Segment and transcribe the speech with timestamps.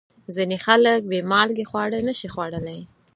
[0.35, 2.79] ځینې خلک بې مالګې خواړه نشي خوړلی.